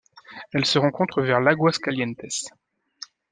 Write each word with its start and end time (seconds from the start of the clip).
Elle 0.51 0.65
se 0.65 0.79
rencontre 0.79 1.21
vers 1.21 1.39
l'Aguascalientes. 1.39 2.45